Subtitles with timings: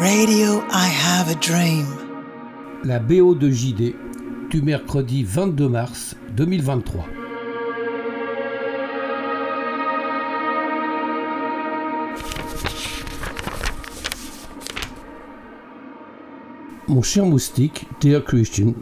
[0.00, 1.84] Radio I Have a Dream.
[2.84, 3.96] La BO de JD
[4.48, 7.04] du mercredi 22 mars 2023.
[16.86, 18.74] Mon cher moustique, dear Christian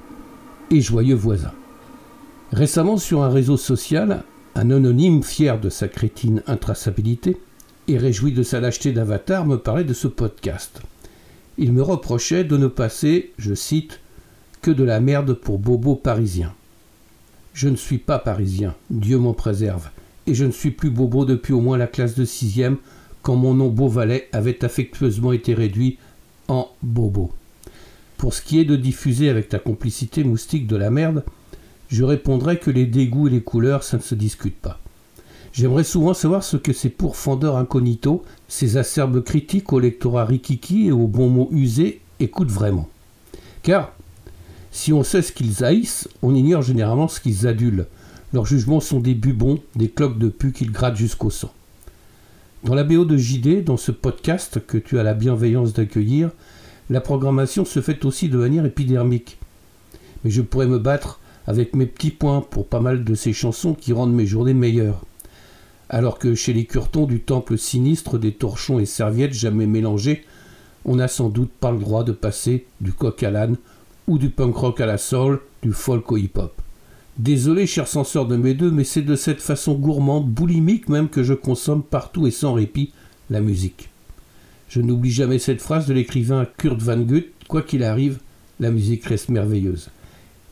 [0.71, 1.53] et joyeux voisin.
[2.53, 4.23] Récemment sur un réseau social,
[4.55, 7.41] un anonyme fier de sa crétine intraçabilité
[7.89, 10.83] et réjoui de sa lâcheté d'avatar me parlait de ce podcast.
[11.59, 14.01] Il me reprochait de ne passer, je cite,
[14.61, 16.53] que de la merde pour bobo parisien.
[17.55, 19.89] Je ne suis pas parisien, Dieu m'en préserve,
[20.27, 22.77] et je ne suis plus bobo depuis au moins la classe de sixième,
[23.23, 25.99] quand mon nom Beauvalet avait affectueusement été réduit
[26.49, 27.33] en bobo.
[28.19, 31.25] Pour ce qui est de diffuser avec ta complicité moustique de la merde,
[31.89, 34.79] je répondrai que les dégoûts et les couleurs, ça ne se discute pas.
[35.57, 40.93] J'aimerais souvent savoir ce que ces pourfendeurs incognito, ces acerbes critiques au lectorat rikiki et
[40.93, 42.91] aux bons mots usés écoutent vraiment.
[43.63, 43.95] Car,
[44.71, 47.87] si on sait ce qu'ils haïssent, on ignore généralement ce qu'ils adulent.
[48.35, 51.55] Leurs jugements sont des bubons, des cloques de pu qu'ils grattent jusqu'au sang.
[52.63, 56.33] Dans la BO de JD, dans ce podcast que tu as la bienveillance d'accueillir,
[56.91, 59.39] la programmation se fait aussi de manière épidermique.
[60.23, 63.73] Mais je pourrais me battre avec mes petits points pour pas mal de ces chansons
[63.73, 65.01] qui rendent mes journées meilleures.
[65.89, 70.25] Alors que chez les curtons du temple sinistre des torchons et serviettes jamais mélangés,
[70.85, 73.57] on n'a sans doute pas le droit de passer du coq à l'âne
[74.09, 76.61] ou du punk rock à la soul, du folk au hip-hop.
[77.19, 81.23] Désolé, cher censeur de mes deux, mais c'est de cette façon gourmande, boulimique même, que
[81.23, 82.93] je consomme partout et sans répit
[83.31, 83.89] la musique.
[84.69, 88.19] Je n'oublie jamais cette phrase de l'écrivain Kurt Van Gut Quoi qu'il arrive,
[88.59, 89.91] la musique reste merveilleuse.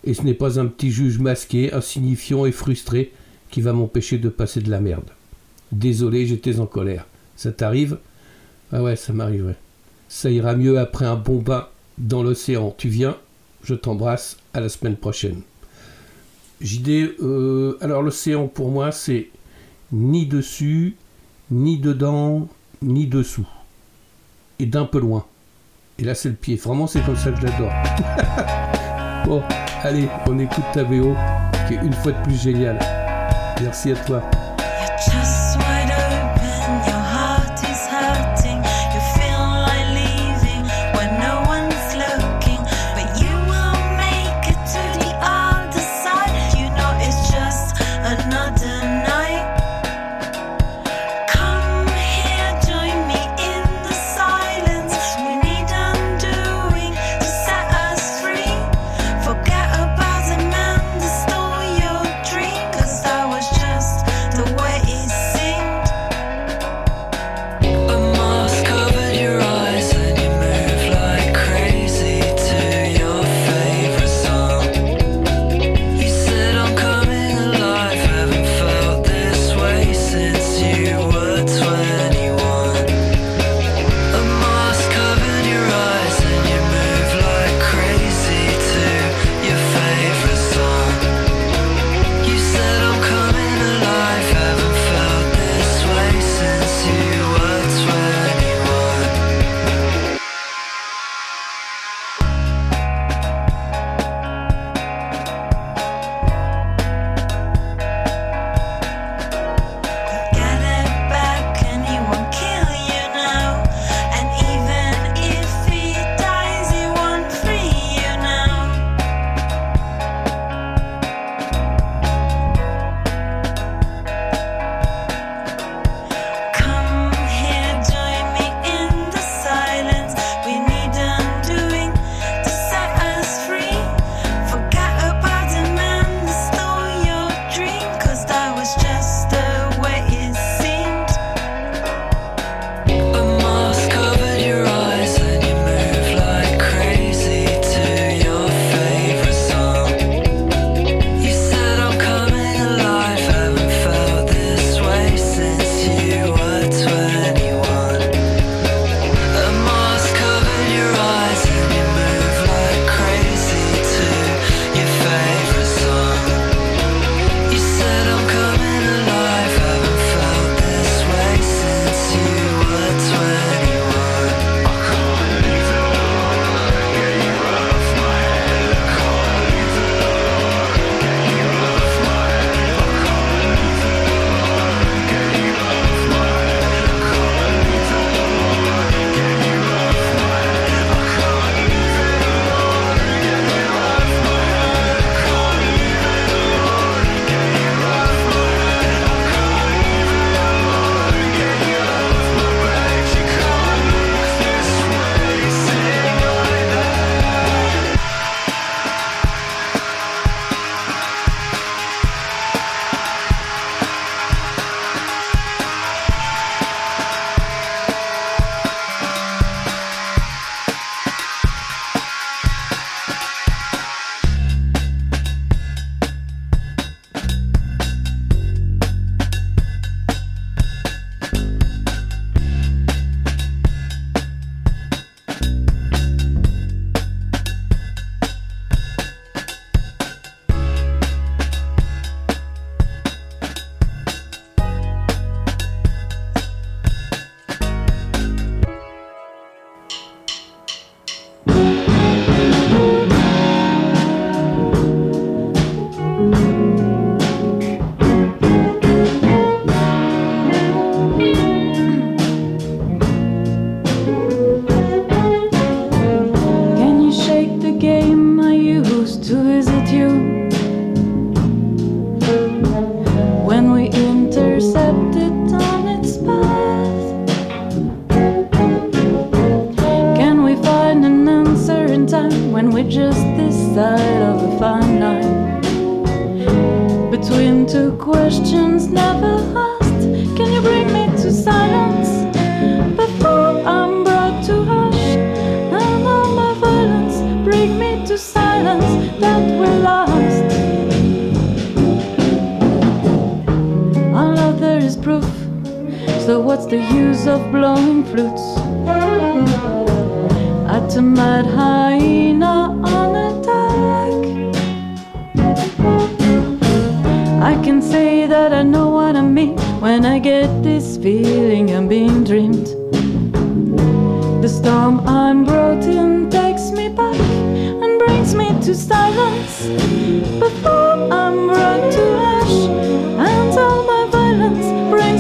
[0.05, 3.13] Et ce n'est pas un petit juge masqué, insignifiant et frustré
[3.51, 5.11] qui va m'empêcher de passer de la merde.
[5.75, 7.05] Désolé, j'étais en colère.
[7.35, 7.99] Ça t'arrive?
[8.73, 9.57] Ah ouais, ça m'arrive,
[10.09, 11.67] Ça ira mieux après un bon bain
[11.99, 12.73] dans l'océan.
[12.79, 13.17] Tu viens?
[13.65, 14.37] Je t'embrasse.
[14.53, 15.41] À la semaine prochaine.
[16.61, 19.31] JD, euh, alors l'océan pour moi, c'est
[19.91, 20.95] ni dessus,
[21.51, 22.49] ni dedans,
[22.81, 23.49] ni dessous.
[24.61, 25.27] Et d'un peu loin.
[25.99, 26.55] Et là, c'est le pied.
[26.55, 27.73] Vraiment, c'est comme ça que j'adore.
[29.27, 29.43] bon,
[29.83, 31.17] allez, on écoute ta VO,
[31.67, 32.79] qui est une fois de plus géniale.
[33.61, 34.23] Merci à toi.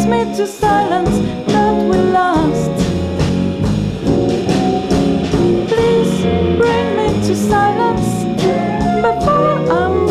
[0.04, 1.18] leads me to silence
[1.52, 2.70] that will last.
[5.68, 6.22] Please
[6.58, 8.24] bring me to silence
[9.02, 10.03] before I'm.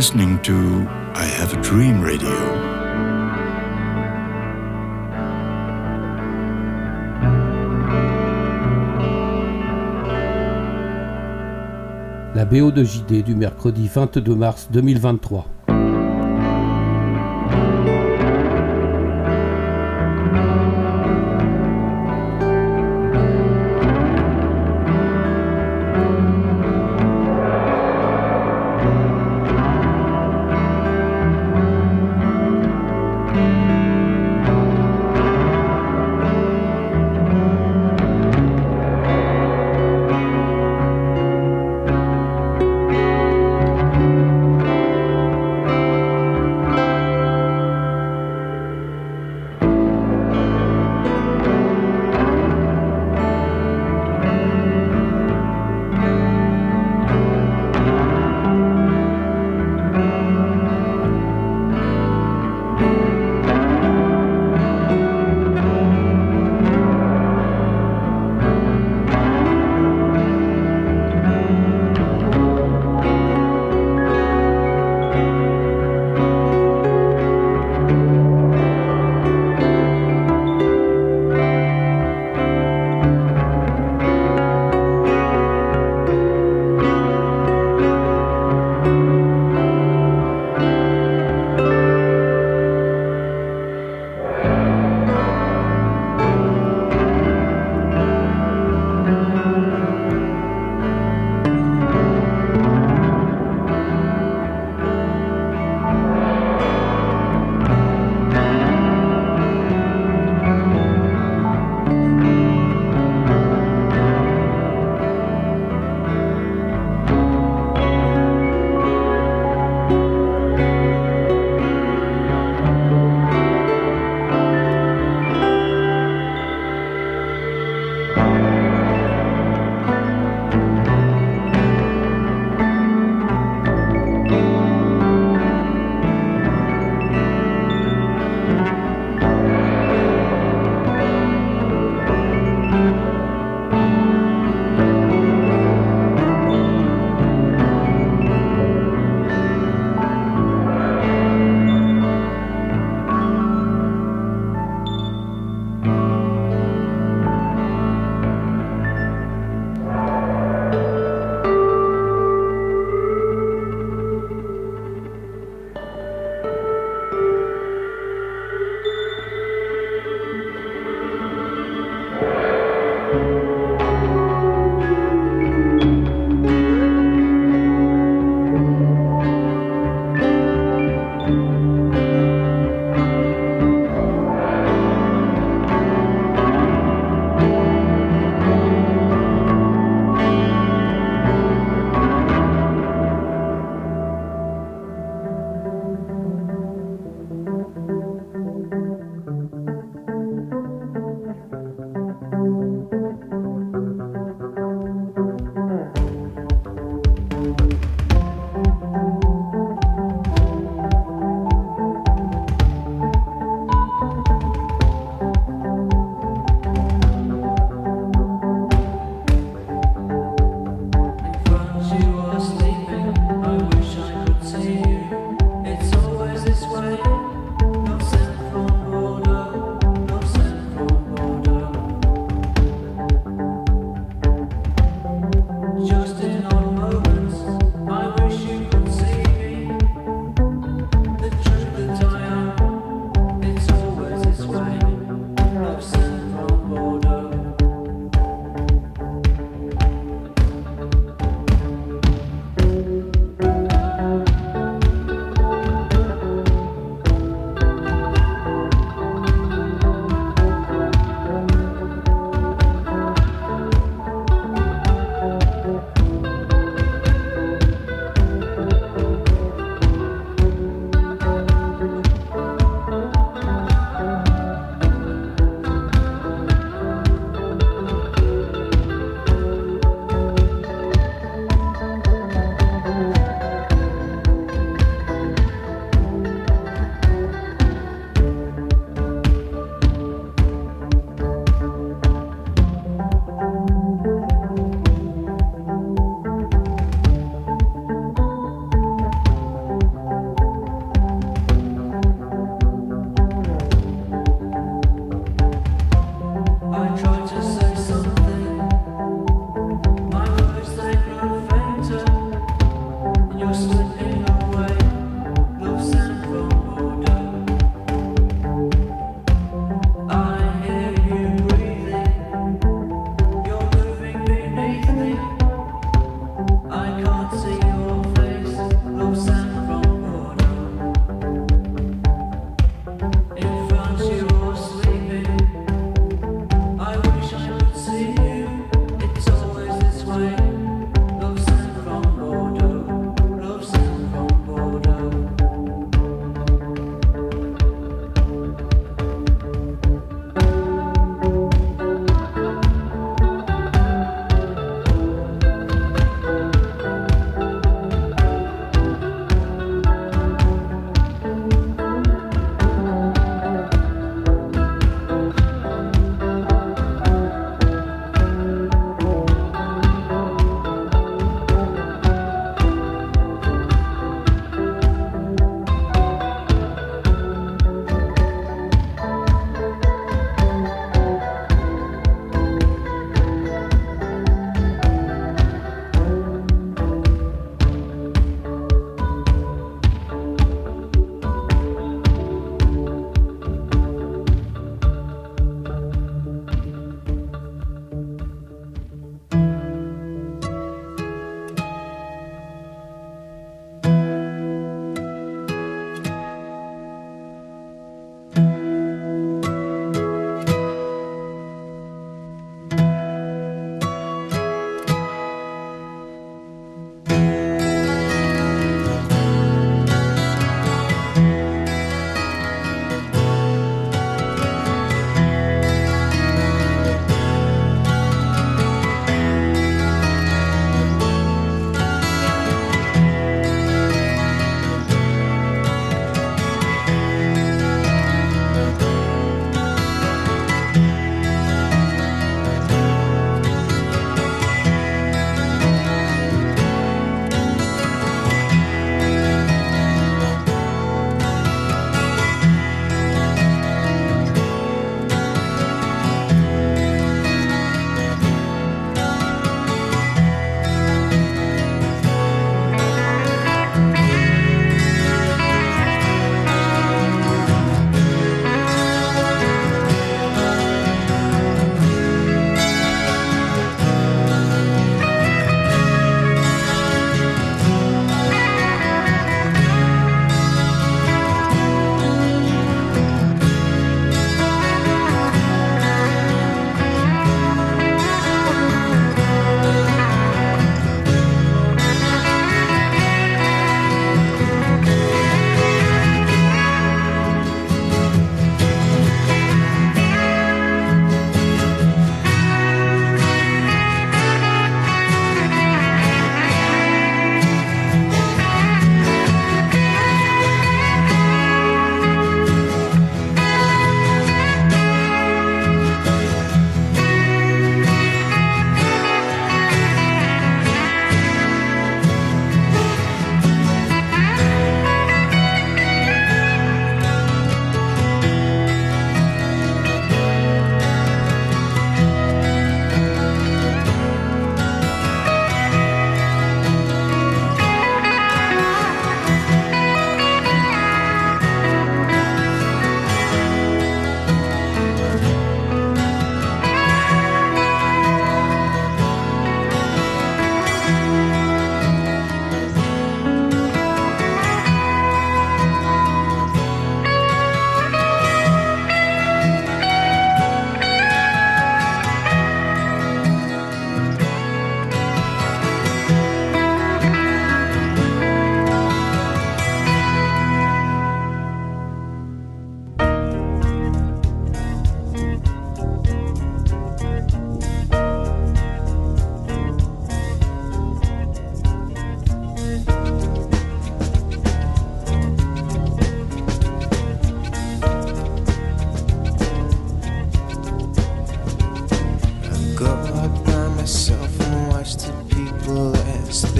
[0.00, 0.54] listening to
[1.14, 2.30] I Have a Dream Radio.
[12.34, 15.44] La BO de JD du mercredi 22 mars 2023.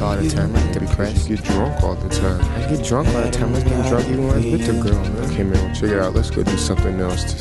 [0.00, 1.28] around all the time, like depressed.
[1.28, 2.40] You get drunk all the time.
[2.40, 3.50] I get drunk all the time.
[3.50, 5.30] I was getting drunk even when I was with the girl, man.
[5.30, 6.14] Okay, man, check it out.
[6.14, 7.38] Let's go do something else to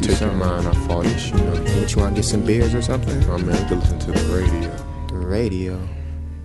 [0.00, 1.50] take your mind off all this, you know.
[1.52, 3.22] What, you want to get some beers or something?
[3.30, 4.70] Oh, man, we can listen to the radio.
[5.08, 5.88] The radio.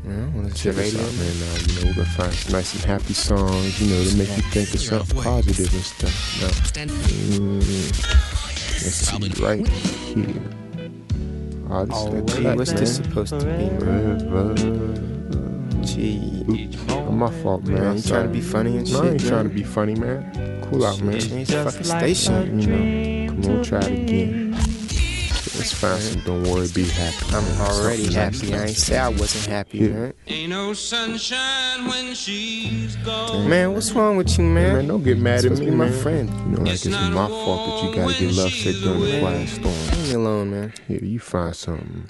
[0.05, 1.01] Yeah, I want Check the radio.
[1.01, 1.35] out, man.
[1.41, 4.29] Uh, you know, we're gonna find some nice and happy songs, you know, to make
[4.29, 6.41] you think of something positive and stuff.
[6.41, 6.49] Now,
[6.85, 7.59] mm,
[8.83, 10.41] let's see, right here.
[11.67, 15.14] Oh, this is that what's this supposed to be,
[15.97, 16.05] man?
[16.47, 17.81] Gee, Oops, my fault, man.
[17.81, 18.21] Man, you sorry.
[18.21, 20.61] trying to be funny and No, I ain't shit, trying to be funny, man.
[20.69, 21.19] Cool out, man.
[21.19, 22.59] change the fucking station.
[22.59, 24.51] You know, come on, try it again.
[25.57, 27.25] Let's find some Don't Worry, Be Happy.
[27.33, 27.61] I'm man.
[27.61, 28.53] already Something happy.
[28.55, 29.87] I ain't say I wasn't happy, Yeah.
[29.87, 30.13] man.
[30.27, 33.47] Ain't no sunshine when she's gone.
[33.49, 34.73] Man, what's wrong with you, Hey, man?
[34.75, 36.29] man, don't get mad at me, be my friend.
[36.29, 39.73] You know, like it's my fault that you gotta get lovesick during the quiet storm.
[39.91, 40.73] Leave me alone, man.
[40.89, 42.09] Here, you find something.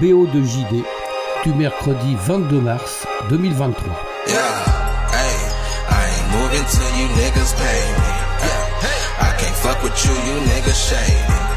[0.00, 0.84] BO de JD
[1.44, 3.90] du mercredi 22 mars 2023.
[4.26, 4.36] Yeah,
[5.12, 5.36] hey,
[5.88, 8.12] I ain't moving till you niggas pay me.
[8.44, 11.55] Yeah, I can't fuck with you, you niggas shady.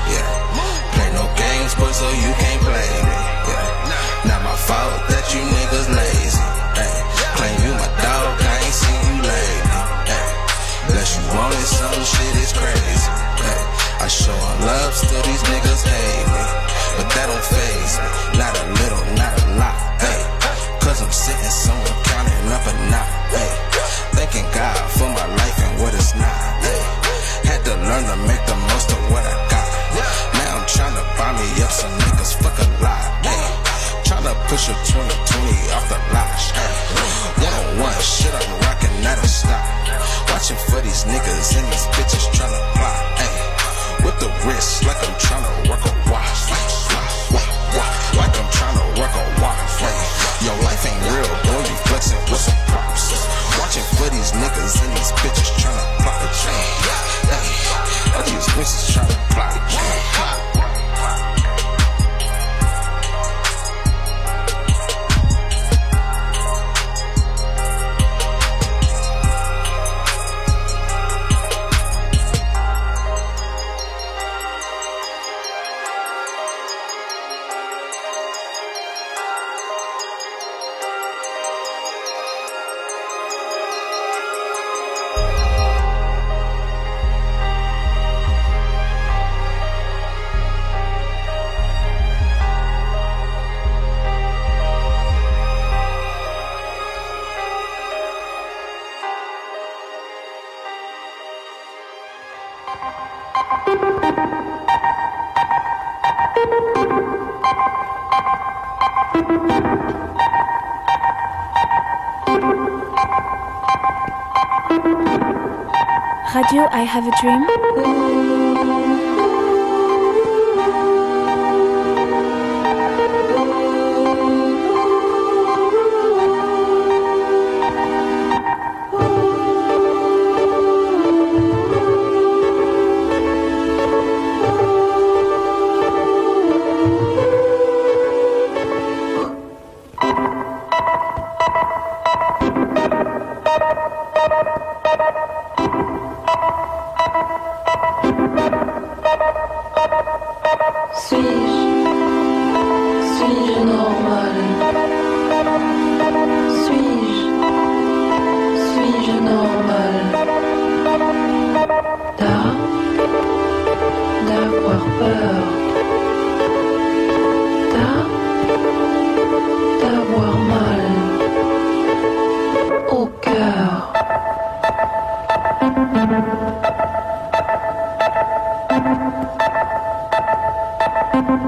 [116.52, 118.19] Do I Have a Dream?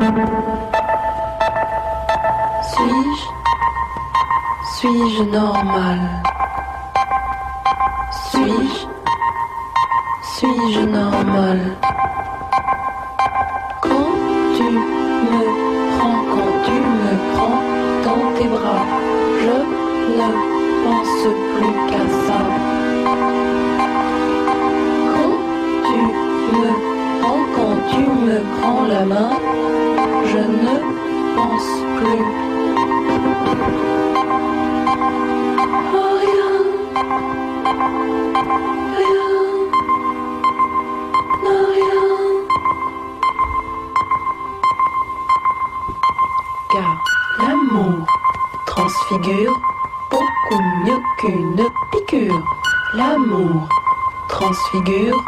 [0.02, 0.18] Suis-je?
[4.74, 6.00] Suis-je normal?
[8.32, 8.88] Suis-je?
[10.24, 11.78] Suis-je normal?
[28.42, 29.32] me prend la main,
[30.26, 30.76] je ne
[31.36, 32.24] pense plus.
[35.94, 36.54] Oh, rien,
[38.98, 39.28] rien.
[46.72, 46.94] car
[47.40, 48.06] l'amour
[48.66, 49.56] transfigure
[50.10, 52.44] beaucoup mieux qu'une piqûre.
[52.94, 53.68] L'amour
[54.30, 55.24] transfigure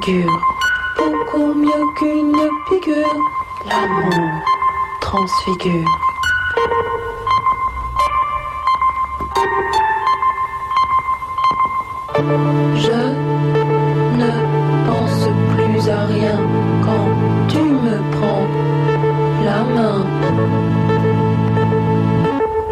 [0.00, 0.40] figure.
[0.96, 2.36] Beaucoup mieux qu'une
[2.68, 3.16] figure.
[3.66, 4.30] L'amour
[5.00, 5.88] transfigure.
[12.76, 13.00] Je
[14.20, 14.32] ne
[14.86, 16.38] pense plus à rien
[16.84, 17.08] quand
[17.48, 18.46] tu me prends
[19.44, 20.06] la main.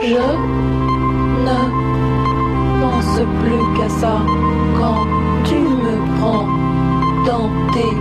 [0.01, 0.27] Je
[1.47, 1.61] ne
[2.81, 4.46] pense plus qu'à ça.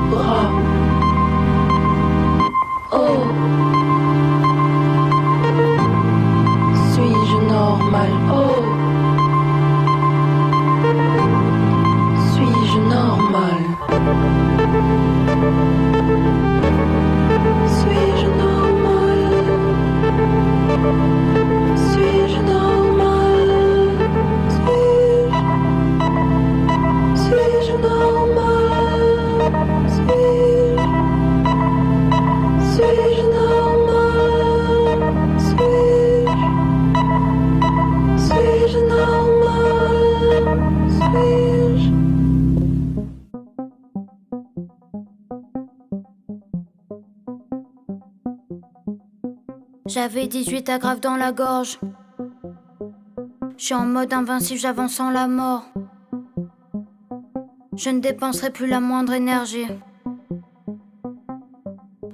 [0.10, 0.55] 不好
[50.16, 51.78] J'avais 18 agrafes dans la gorge.
[53.58, 55.66] Je suis en mode invincible, j'avance en la mort.
[57.76, 59.68] Je ne dépenserai plus la moindre énergie.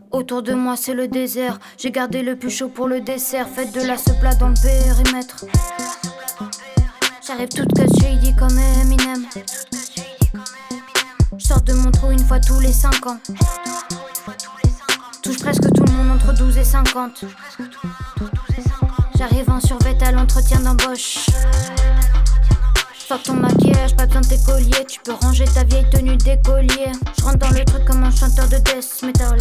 [0.10, 3.72] Autour de moi c'est le désert, j'ai gardé le plus chaud pour le dessert, faites
[3.72, 5.46] de la plat dans le périmètre.
[7.24, 9.28] J'arrive toute que dit comme Eminem.
[11.38, 13.20] J'sors de mon trou une fois tous les 5 ans.
[15.42, 17.26] Presque tout le monde entre 12 et 50.
[19.18, 21.26] J'arrive en survêt à l'entretien d'embauche.
[23.08, 24.86] Sors ton maquillage, pas besoin de tes colliers.
[24.88, 26.92] Tu peux ranger ta vieille tenue d'écolier.
[27.18, 29.40] Je rentre dans le truc comme un chanteur de death metal.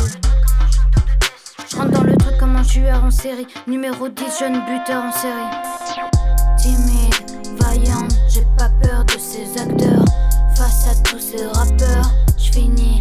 [1.70, 3.46] Je rentre dans le truc comme un tueur en série.
[3.66, 5.50] Numéro 10, jeune buteur en série.
[6.58, 10.04] Timide, vaillante, j'ai pas peur de ces acteurs.
[10.56, 12.99] Face à tous ces rappeurs, je finis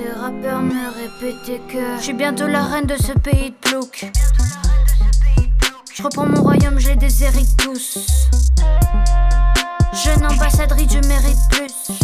[0.00, 4.10] ces rappeurs me répéter que je suis bientôt la reine de ce pays de plouc.
[5.92, 8.28] Je reprends mon royaume, j'ai des hérites tous.
[9.92, 11.96] Jeune ambassadrice, je mérite plus.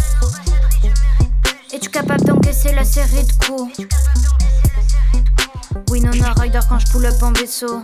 [1.73, 3.87] Es-tu capable d'encaisser la série de coups?
[5.91, 7.81] Winona Rider quand je pull up en vaisseau.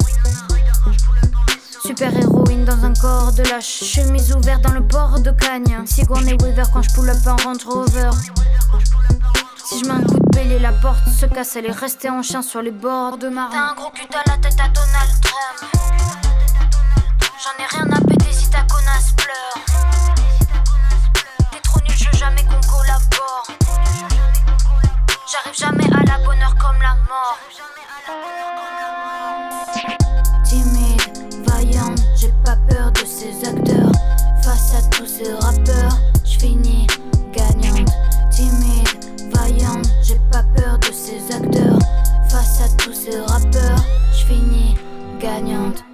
[1.85, 3.83] Super héroïne dans un corps de lâche.
[3.83, 5.83] Chemise ouverte dans le port de Cagne.
[5.87, 8.11] Sigourney Weaver quand je pull up en Range Rover.
[9.73, 12.21] Si je mets un coup de pelle la porte se casse, elle est restée en
[12.21, 15.21] chien sur les bords de ma T'as un gros cul à la tête à Donald
[15.23, 15.73] Trump.
[17.43, 19.65] J'en ai rien à péter si ta connasse pleure.
[21.53, 23.47] T'es trop nul, je veux jamais qu'on collabore.
[25.33, 27.39] J'arrive jamais à la bonne heure comme la mort.
[30.45, 33.93] Timide, vaillante, j'ai pas peur de ces acteurs.
[34.43, 36.87] Face à tous ces rappeurs, je finis
[45.43, 45.92] gagnante.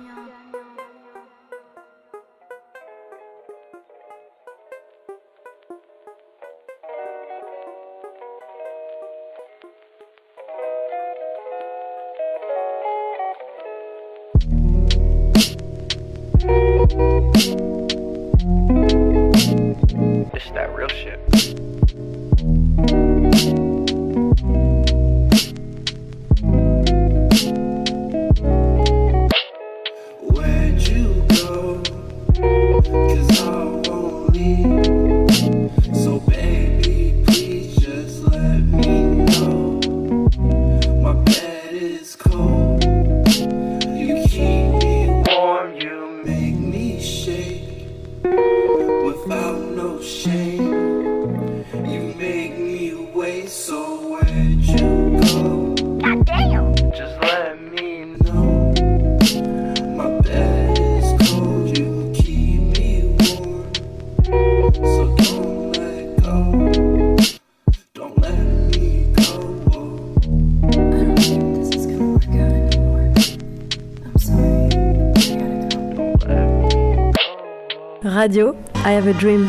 [78.38, 79.48] Radio, I have a dream.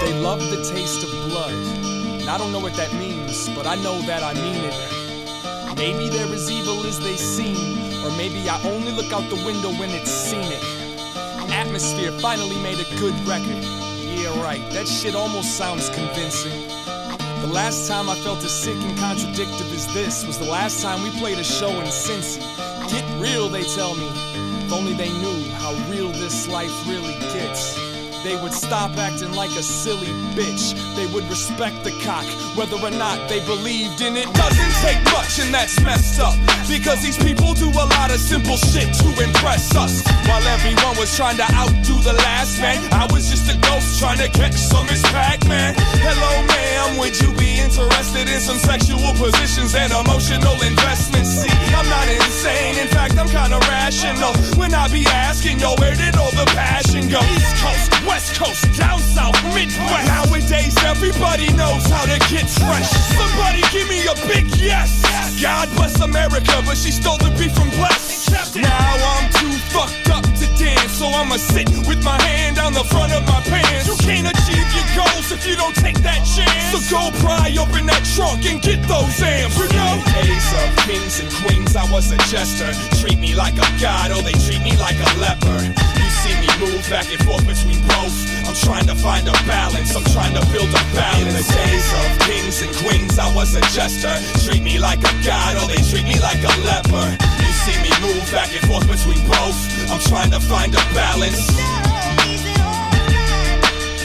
[0.00, 1.52] They love the taste of blood.
[2.28, 5.76] I don't know what that means, but I know that I mean it.
[5.76, 7.56] Maybe they're as evil as they seem,
[8.04, 10.62] or maybe I only look out the window when it's scenic.
[11.50, 13.64] Atmosphere finally made a good record.
[14.14, 16.68] Yeah, right, that shit almost sounds convincing.
[17.40, 21.02] The last time I felt as sick and contradictive as this was the last time
[21.02, 22.61] we played a show in Cincy.
[22.92, 24.06] Get real, they tell me.
[24.66, 27.91] If only they knew how real this life really gets.
[28.24, 30.78] They would stop acting like a silly bitch.
[30.94, 32.24] They would respect the cock,
[32.56, 34.32] whether or not they believed in it.
[34.32, 36.38] Doesn't take much, and that's messed up.
[36.70, 40.06] Because these people do a lot of simple shit to impress us.
[40.30, 44.18] While everyone was trying to outdo the last man, I was just a ghost trying
[44.18, 45.74] to catch some Miss Pac-Man.
[45.98, 51.42] Hello, ma'am, would you be interested in some sexual positions and emotional investments?
[51.42, 52.78] See, I'm not insane.
[52.78, 54.32] In fact, I'm kinda rational.
[54.54, 57.18] When I be asking, yo, where did all the passion go?
[57.34, 60.06] East Coast, West Coast, down south, Midwest.
[60.06, 62.90] Nowadays, everybody knows how to get fresh.
[63.16, 65.00] Somebody give me a big yes.
[65.40, 68.28] God bless America, but she stole the beat from Bless.
[68.54, 70.31] Now I'm too fucked up
[70.62, 73.90] dance, so I'ma sit with my hand on the front of my pants.
[73.90, 76.70] You can't achieve your goals if you don't take that chance.
[76.70, 79.58] So go pry open that trunk and get those amps.
[79.58, 82.70] You know, days of kings and queens, I was a jester.
[83.02, 86.50] Treat me like a god, or they treat me like a leper You see me
[86.62, 88.14] move back and forth between both.
[88.46, 91.26] I'm trying to find a balance, I'm trying to build a balance.
[91.26, 94.14] In the days of kings and queens, was a jester.
[94.46, 97.06] Treat me like a god, or they treat me like a leper.
[97.42, 99.58] You see me move back and forth between both.
[99.90, 101.42] I'm trying to find a balance.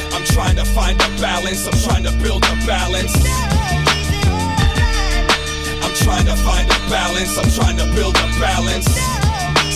[0.09, 1.67] I'm trying to find a balance.
[1.67, 3.13] I'm trying to build a balance.
[5.85, 7.37] I'm trying to find a balance.
[7.37, 9.26] I'm trying to build a balance.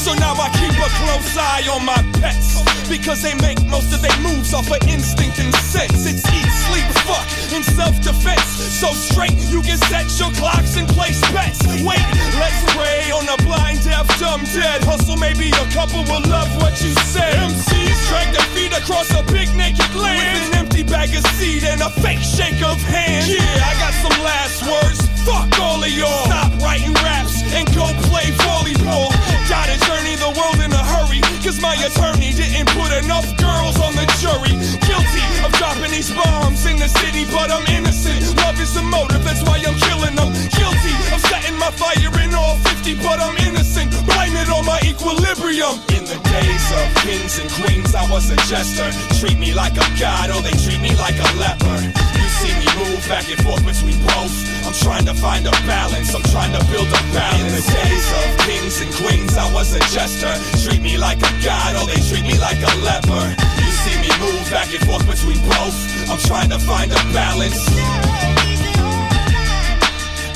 [0.02, 2.58] So now I keep a close eye on my pets.
[2.90, 6.10] Because they make most of their moves off of instinct and sense.
[6.10, 8.50] It's eat, sleep, fuck, in self defense.
[8.82, 11.62] So straight, you can set your clocks and place bets.
[11.86, 12.02] Wait,
[12.42, 14.84] let's pray on a blind, deaf, dumb, dead.
[14.84, 17.36] Hustle, maybe a couple will love what you said.
[17.38, 17.81] MCs
[18.12, 20.20] drag their feet across a big naked land.
[20.20, 23.32] With an empty bag of seed and a fake shake of hands.
[23.32, 25.00] Yeah, I got some last words.
[25.24, 26.28] Fuck all of y'all.
[26.28, 29.08] Stop writing raps and go play volleyball.
[29.48, 31.24] Gotta journey the world in a hurry.
[31.40, 34.60] Cause my attorney didn't put enough girls on the jury.
[34.84, 38.22] Guilty of dropping these bombs in the city, but I'm innocent.
[38.38, 40.32] Love is the motive, that's why I'm killing them.
[40.54, 43.92] Guilty of setting my fire in all 50, but I'm innocent.
[44.06, 45.78] Blame it on my equilibrium.
[45.96, 48.90] In the days of kings and queens, I was a jester.
[49.20, 51.78] Treat me like a god, or they treat me like a leper.
[52.18, 54.34] You see me move back and forth between both.
[54.66, 57.44] I'm trying to find a balance, I'm trying to build a balance.
[57.44, 60.32] In the days of kings and queens, I was a jester.
[60.64, 63.26] Treat me like a god, or they treat me like a leper.
[63.62, 65.76] You see me move back and forth between both.
[66.10, 67.60] I'm trying to find a balance.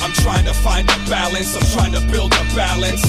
[0.02, 3.02] I'm trying to find a balance, I'm trying to build a balance.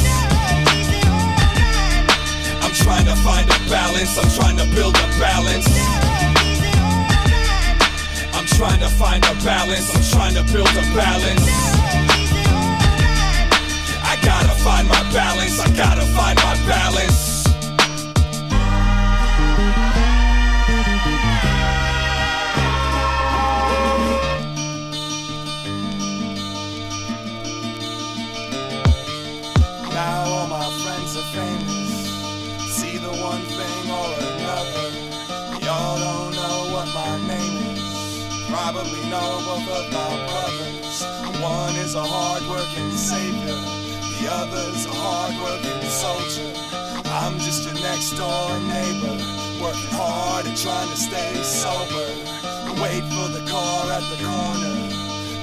[2.61, 5.67] I'm trying to find a balance, I'm trying to build a balance.
[8.33, 11.45] I'm trying to find a balance, I'm trying to build a balance.
[14.03, 17.36] I gotta find my balance, I gotta find my balance.
[31.37, 31.91] Famous.
[32.77, 34.89] See the one thing or another.
[35.65, 37.85] Y'all don't know what my name is.
[38.49, 40.97] Probably know both of my brothers.
[41.41, 43.59] One is a hard-working savior.
[44.17, 46.51] The other's a hard-working soldier.
[47.21, 49.17] I'm just your next door neighbor.
[49.61, 52.07] Working hard and trying to stay sober.
[52.81, 54.75] Wait for the car at the corner.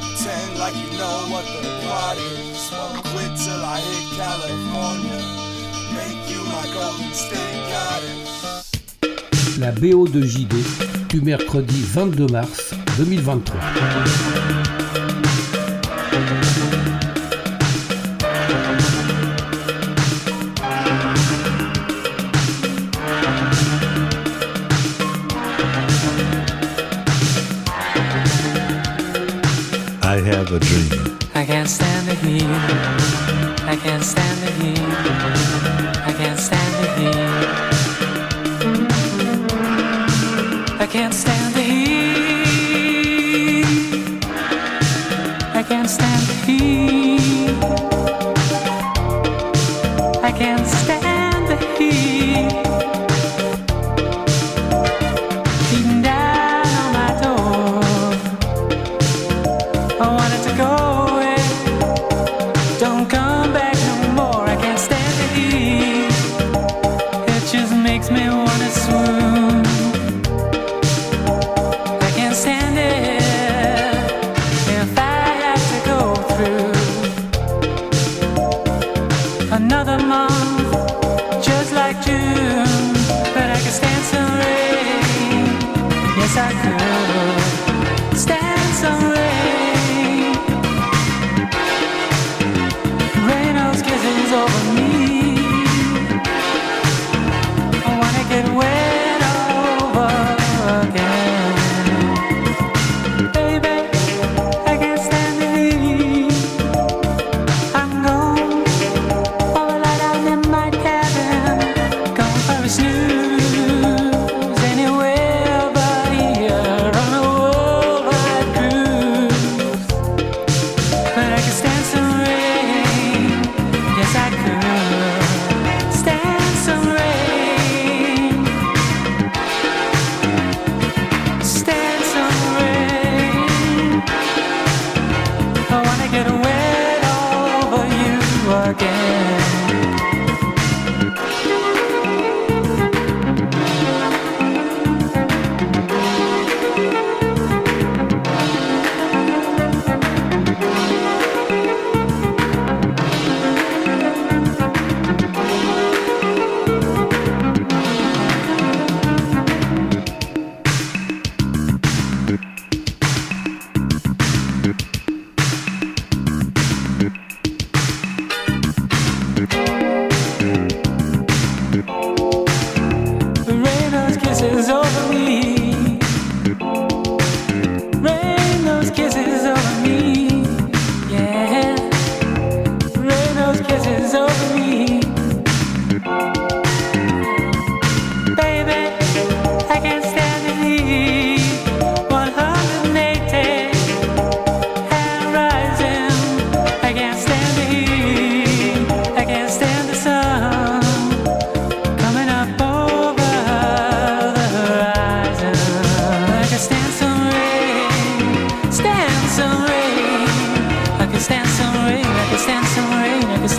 [0.03, 2.71] Pretend like you know what the plot is.
[2.73, 5.44] Won't quit till I hit California.
[9.59, 10.55] La BO de JD
[11.09, 13.55] du mercredi 22 mars 2023.
[30.03, 31.19] I have a dream.
[31.35, 33.54] I can't stand the heat.
[33.67, 34.79] I can't stand the heat.
[36.09, 37.17] I can't stand the heat.
[40.81, 41.44] I can't stand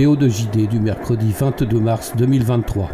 [0.00, 2.88] BO de JD du mercredi 22 mars 2023.